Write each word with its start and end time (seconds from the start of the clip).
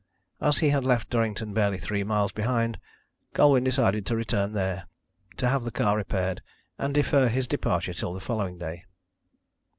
As 0.41 0.57
he 0.57 0.69
had 0.71 0.83
left 0.83 1.11
Durrington 1.11 1.53
barely 1.53 1.77
three 1.77 2.03
miles 2.03 2.31
behind 2.31 2.79
Colwyn 3.35 3.63
decided 3.63 4.03
to 4.07 4.15
return 4.15 4.53
there, 4.53 4.87
to 5.37 5.47
have 5.47 5.63
the 5.63 5.69
car 5.69 5.95
repaired, 5.95 6.41
and 6.79 6.91
defer 6.91 7.27
his 7.27 7.45
departure 7.45 7.93
till 7.93 8.13
the 8.15 8.19
following 8.19 8.57
day. 8.57 8.85